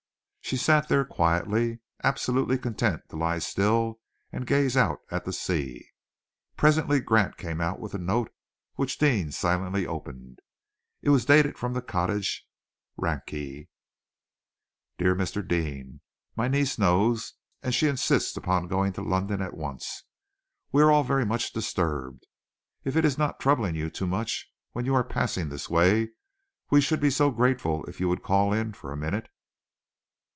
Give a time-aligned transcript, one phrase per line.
[0.43, 4.01] She sat there quietly, absolutely content to lie still
[4.33, 5.87] and gaze out at the sea.
[6.57, 8.33] Presently Grant came out with a note,
[8.75, 10.39] which Deane silently opened.
[11.01, 12.45] It was dated from The Cottage,
[12.97, 13.69] Rakney.
[14.97, 15.47] DEAR MR.
[15.47, 16.01] DEANE,
[16.35, 20.03] My niece knows, and she insists upon going to London at once.
[20.73, 22.27] We are all very much disturbed.
[22.83, 26.09] If it is not troubling you too much when you are passing this way,
[26.69, 29.29] we should be so grateful if you would call in for a minute.